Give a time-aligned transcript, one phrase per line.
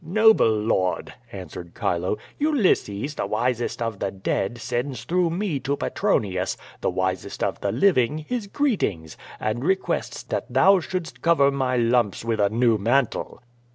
[0.03, 6.57] ^'fToble lord," answered Chilo, "Ulysses, the wisest of the dead, sends through me to Petronius,
[6.81, 12.25] the wisest of the living, his greetings, and requests that thou shouldst cover my lumps
[12.25, 13.43] with a new mantle."